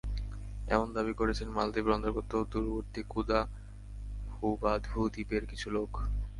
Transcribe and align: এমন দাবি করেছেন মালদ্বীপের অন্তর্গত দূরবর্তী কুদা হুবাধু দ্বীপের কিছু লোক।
এমন 0.67 0.87
দাবি 0.93 1.13
করেছেন 1.13 1.47
মালদ্বীপের 1.49 1.95
অন্তর্গত 1.97 2.31
দূরবর্তী 2.51 3.01
কুদা 3.09 3.39
হুবাধু 4.33 4.99
দ্বীপের 5.13 5.43
কিছু 5.45 5.67
লোক। 5.69 5.91